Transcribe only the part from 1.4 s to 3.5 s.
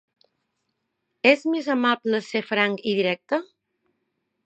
més amable ser franc i directe?